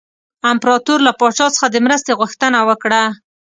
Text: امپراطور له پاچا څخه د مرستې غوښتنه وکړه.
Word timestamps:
امپراطور 0.51 0.99
له 1.07 1.11
پاچا 1.19 1.47
څخه 1.55 1.67
د 1.69 1.75
مرستې 1.85 2.11
غوښتنه 2.19 2.59
وکړه. 2.69 3.01